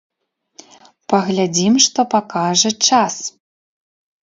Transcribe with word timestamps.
Паглядзім, 1.13 1.77
што 1.85 1.99
пакажа 2.15 2.69
час! 2.91 3.21